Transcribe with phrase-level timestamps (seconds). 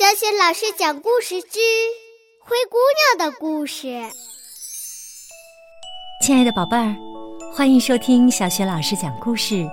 [0.00, 1.58] 小雪老师讲故事之
[2.40, 2.78] 《灰姑
[3.18, 3.86] 娘的故事》。
[6.24, 6.96] 亲爱的宝贝儿，
[7.54, 9.68] 欢迎收听小雪老师讲故事，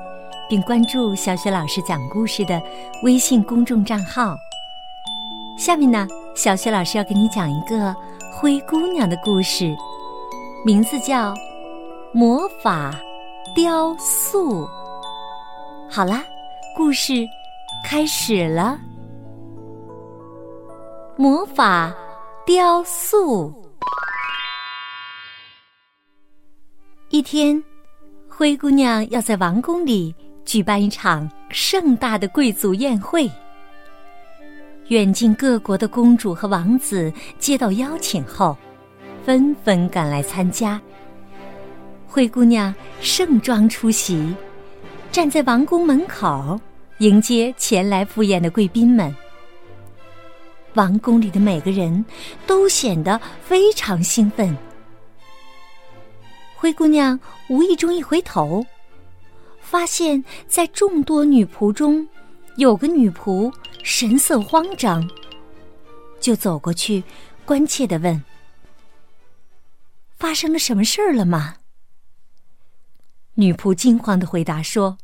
[0.49, 2.61] 并关注小雪老师讲故事的
[3.03, 4.35] 微信公众账号。
[5.57, 6.05] 下面呢，
[6.35, 7.95] 小雪老师要给你讲一个
[8.29, 9.73] 灰姑娘的故事，
[10.65, 11.31] 名字叫
[12.11, 12.93] 《魔法
[13.55, 14.65] 雕塑》。
[15.89, 16.21] 好啦，
[16.75, 17.25] 故事
[17.85, 18.77] 开始了。
[21.19, 21.91] 魔法
[22.45, 23.51] 雕塑。
[27.09, 27.63] 一天，
[28.29, 30.13] 灰姑娘要在王宫里
[30.45, 33.27] 举办一场盛大的贵族宴会。
[34.89, 38.55] 远近各国的公主和王子接到邀请后，
[39.25, 40.79] 纷纷赶来参加。
[42.05, 44.35] 灰姑娘盛装出席，
[45.11, 46.59] 站在王宫门口
[46.99, 49.11] 迎接前来赴宴的贵宾们。
[50.77, 52.05] 王宫里的每个人
[52.45, 54.55] 都显得非常兴奋。
[56.55, 57.19] 灰姑娘
[57.49, 58.63] 无意中一回头，
[59.59, 62.07] 发现在众多女仆中，
[62.57, 63.51] 有个女仆
[63.83, 65.03] 神色慌张，
[66.19, 67.03] 就走过去，
[67.43, 68.23] 关切的问
[70.15, 71.55] ：“发生了什么事儿了吗？”
[73.33, 74.95] 女仆惊慌的回答说：“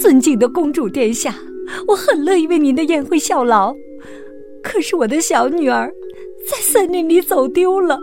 [0.00, 1.34] 尊敬的公主殿下，
[1.86, 3.74] 我很乐意为您的宴会效劳。”
[4.64, 5.92] 可是我的小女儿
[6.50, 8.00] 在森林里走丢了，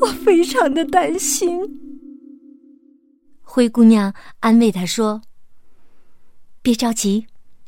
[0.00, 1.60] 我非常的担心。
[3.42, 5.22] 灰姑娘安慰她说
[6.60, 7.26] ：“别着急，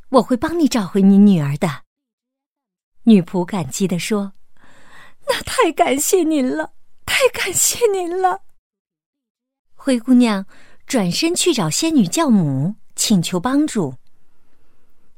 [0.09, 1.69] 我会帮你找回你女儿的。”
[3.05, 4.33] 女仆感激的说
[5.29, 6.73] ：“那太感谢您了，
[7.07, 8.41] 太感谢您了。”
[9.77, 10.45] 灰姑娘
[10.87, 13.95] 转身去找仙女教母请求帮助。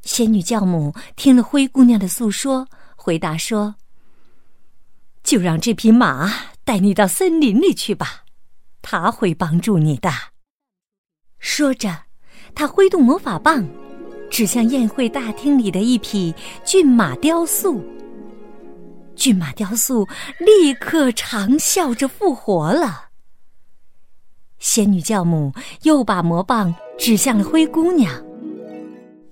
[0.02, 2.68] 仙女教母听了灰姑娘的诉说。
[3.02, 3.76] 回答说
[5.24, 6.30] ：“就让这匹马
[6.64, 8.24] 带你到森林里去吧，
[8.82, 10.10] 他会帮助你的。”
[11.40, 12.02] 说着，
[12.54, 13.66] 他挥动魔法棒，
[14.30, 17.82] 指向宴会大厅里的一匹骏马雕塑。
[19.16, 20.06] 骏马雕塑
[20.38, 23.08] 立刻长啸着复活了。
[24.58, 25.54] 仙女教母
[25.84, 28.22] 又把魔棒指向了灰姑娘，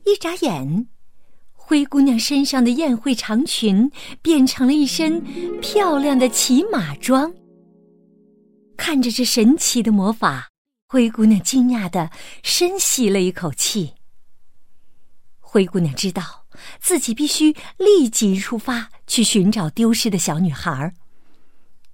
[0.06, 0.88] 一眨眼。
[1.68, 3.92] 灰姑娘身上的宴会长裙
[4.22, 5.22] 变成了一身
[5.60, 7.30] 漂亮的骑马装。
[8.74, 10.48] 看着这神奇的魔法，
[10.88, 12.10] 灰姑娘惊讶的
[12.42, 13.92] 深吸了一口气。
[15.40, 16.46] 灰姑娘知道
[16.80, 20.94] 自己必须立即出发去寻找丢失的小女孩。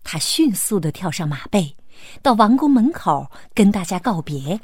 [0.05, 1.75] 她迅速的跳上马背，
[2.23, 4.61] 到王宫门口跟大家告别。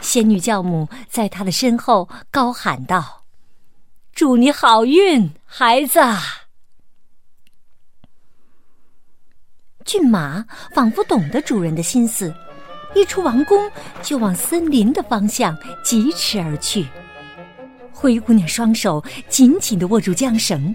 [0.00, 3.23] 仙女教母在她的身后高喊道。
[4.14, 5.98] 祝你好运，孩子！
[9.84, 12.32] 骏马仿佛懂得主人的心思，
[12.94, 13.68] 一出王宫
[14.04, 16.86] 就往森林的方向疾驰而去。
[17.92, 20.72] 灰姑娘双手紧紧的握住缰绳，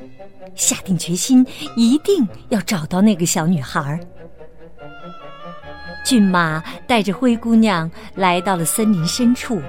[0.53, 1.47] 下定决心
[1.77, 3.97] 一定要找到那个小女孩。
[6.03, 9.61] 骏马带着灰姑娘来到了森林深处，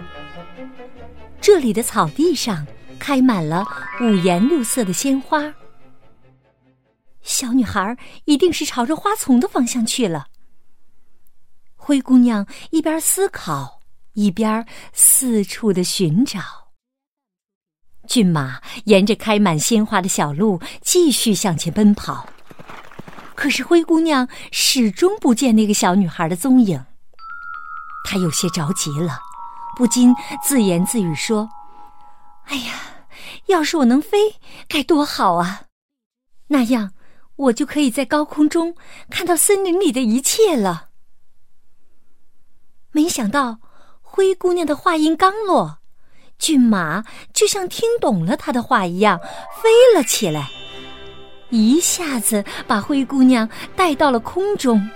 [1.41, 2.67] 这里的草地上。
[3.01, 3.67] 开满了
[4.01, 5.53] 五颜六色的鲜花，
[7.23, 7.97] 小女孩
[8.27, 10.27] 一定是朝着花丛的方向去了。
[11.75, 13.81] 灰姑娘一边思考，
[14.13, 16.41] 一边四处的寻找。
[18.07, 22.29] 骏马沿着开满鲜花的小路继续向前奔跑，
[23.35, 26.85] 可是灰姑娘始终不见那个小女孩的踪影。
[28.05, 29.19] 她有些着急了，
[29.77, 31.49] 不禁自言自语说。
[32.51, 33.07] 哎呀，
[33.47, 34.35] 要是我能飞，
[34.67, 35.63] 该多好啊！
[36.49, 36.93] 那样，
[37.37, 38.75] 我就可以在高空中
[39.09, 40.89] 看到森林里的一切了。
[42.91, 43.61] 没想到，
[44.03, 45.79] 灰姑娘的话音刚落，
[46.41, 49.21] 骏马就像听懂了她的话一样，
[49.63, 50.51] 飞了起来，
[51.51, 54.91] 一下子把灰姑娘带到了空中。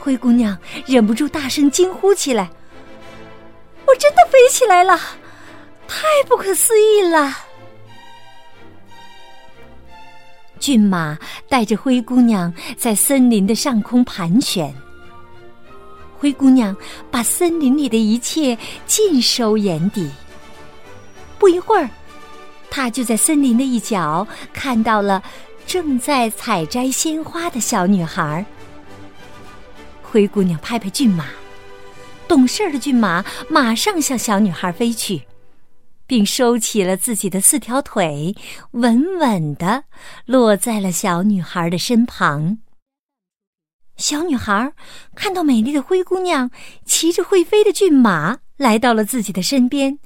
[0.00, 2.50] 灰姑娘忍不住大声惊呼起来
[3.86, 4.98] ：“我真的飞起来了！”
[5.90, 7.36] 太不可思议了！
[10.60, 14.72] 骏马带着灰姑娘在森林的上空盘旋。
[16.16, 16.76] 灰姑娘
[17.10, 18.56] 把森林里的一切
[18.86, 20.08] 尽收眼底。
[21.38, 21.90] 不一会儿，
[22.70, 25.20] 她就在森林的一角看到了
[25.66, 28.46] 正在采摘鲜花的小女孩。
[30.02, 31.26] 灰姑娘拍拍骏马，
[32.28, 35.22] 懂事的骏马马上向小女孩飞去。
[36.10, 38.34] 并收起了自己的四条腿，
[38.72, 39.84] 稳稳地
[40.24, 42.58] 落在了小女孩的身旁。
[43.96, 44.72] 小女孩
[45.14, 46.50] 看到美丽的灰姑娘
[46.84, 50.00] 骑着会飞的骏马来到了自己的身边，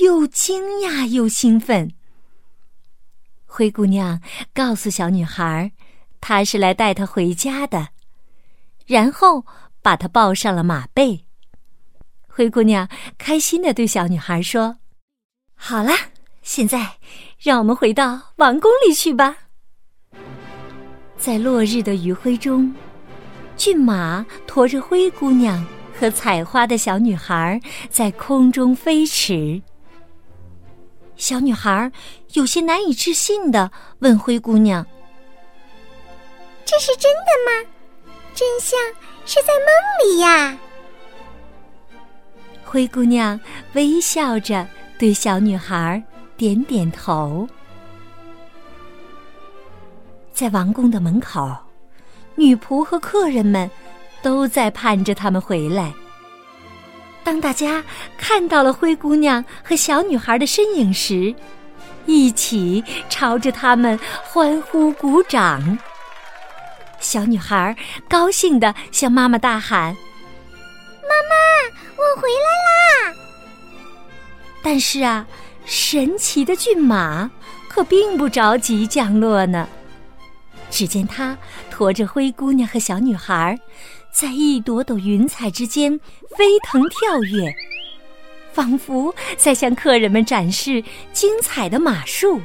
[0.00, 1.94] 又惊讶又兴奋。
[3.46, 4.20] 灰姑娘
[4.52, 5.72] 告诉小女孩，
[6.20, 7.88] 她是来带她回家的，
[8.84, 9.46] 然后
[9.80, 11.24] 把她抱上了马背。
[12.28, 12.86] 灰姑娘
[13.16, 14.76] 开心的对小女孩说。
[15.64, 15.92] 好了，
[16.42, 16.94] 现在
[17.38, 19.36] 让我们回到王宫里去吧。
[21.16, 22.74] 在落日的余晖中，
[23.56, 25.64] 骏马驮着灰姑娘
[25.96, 29.62] 和采花的小女孩在空中飞驰。
[31.14, 31.92] 小女孩
[32.32, 33.70] 有些难以置信的
[34.00, 34.84] 问灰姑娘
[36.66, 37.70] ：“这是真的吗？
[38.34, 38.76] 真相
[39.24, 40.58] 是在梦里呀？”
[42.66, 43.40] 灰姑娘
[43.74, 44.66] 微笑着。
[44.98, 46.02] 对小女孩
[46.36, 47.48] 点点头，
[50.32, 51.50] 在王宫的门口，
[52.36, 53.68] 女仆和客人们
[54.22, 55.92] 都在盼着他们回来。
[57.24, 57.84] 当大家
[58.16, 61.34] 看到了灰姑娘和小女孩的身影时，
[62.06, 65.78] 一起朝着他们欢呼鼓掌。
[66.98, 67.76] 小女孩
[68.08, 69.94] 高兴的向妈妈大喊
[71.02, 71.34] ：“妈妈，
[71.96, 73.16] 我回来啦！”
[74.72, 75.26] 但是啊，
[75.66, 77.30] 神奇的骏马
[77.68, 79.68] 可并不着急降落呢。
[80.70, 81.36] 只见它
[81.68, 83.60] 驮着灰姑娘和小女孩，
[84.10, 86.00] 在一朵朵云彩之间
[86.38, 87.54] 飞腾跳跃，
[88.54, 90.82] 仿佛在向客人们展示
[91.12, 92.40] 精彩的马术。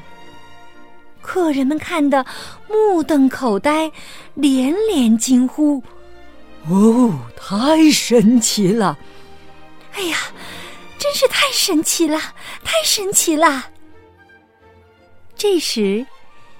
[1.21, 2.25] 客人们看得
[2.67, 3.89] 目瞪口呆，
[4.33, 5.81] 连连惊呼
[6.67, 8.97] ：“哦，太神奇了！”
[9.95, 10.17] 哎呀！
[11.07, 12.19] 真是太神奇了，
[12.65, 13.67] 太神奇了！
[15.37, 16.05] 这时，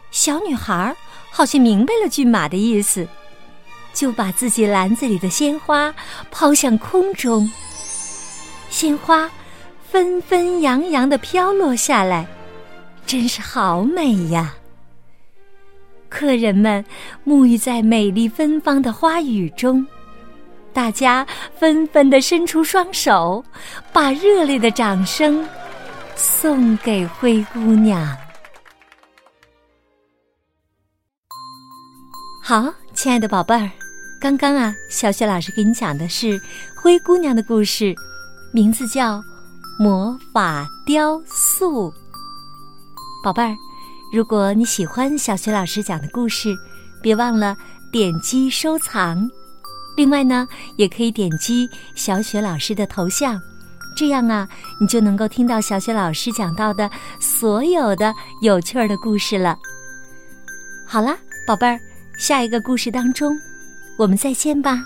[0.10, 0.96] 小女孩
[1.30, 3.06] 好像明白了骏马的意思，
[3.94, 5.94] 就把自己篮子里的鲜花
[6.32, 7.52] 抛向空中，
[8.70, 9.30] 鲜花
[9.92, 12.26] 纷纷扬扬的飘落下来，
[13.06, 14.56] 真是好美呀！
[16.08, 16.86] 客人们
[17.26, 19.86] 沐浴在美丽芬芳的花雨中。
[20.78, 21.26] 大家
[21.58, 23.44] 纷纷的伸出双手，
[23.92, 25.44] 把热烈的掌声
[26.16, 28.16] 送给灰姑娘。
[32.44, 33.72] 好，亲爱的宝贝儿，
[34.22, 36.40] 刚刚啊，小雪老师给你讲的是
[36.80, 37.96] 灰姑娘的故事，
[38.54, 39.18] 名字叫
[39.80, 41.90] 《魔法雕塑》。
[43.24, 43.56] 宝贝儿，
[44.14, 46.56] 如果你喜欢小雪老师讲的故事，
[47.02, 47.58] 别忘了
[47.92, 49.28] 点击收藏。
[49.98, 53.42] 另外呢，也可以点击小雪老师的头像，
[53.96, 54.48] 这样啊，
[54.80, 56.88] 你就能够听到小雪老师讲到的
[57.20, 58.14] 所有的
[58.44, 59.58] 有趣儿的故事了。
[60.86, 61.18] 好啦，
[61.48, 61.80] 宝贝儿，
[62.20, 63.36] 下一个故事当中，
[63.98, 64.86] 我们再见吧。